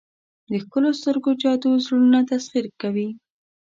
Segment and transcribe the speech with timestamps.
[0.49, 3.09] د ښکلو سترګو جادو زړونه تسخیر کوي.